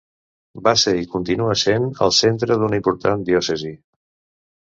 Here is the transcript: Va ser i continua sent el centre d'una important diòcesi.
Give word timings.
Va 0.67 0.71
ser 0.83 0.93
i 1.01 1.09
continua 1.11 1.57
sent 1.63 1.85
el 2.05 2.13
centre 2.21 2.57
d'una 2.63 2.79
important 2.81 3.23
diòcesi. 3.29 3.73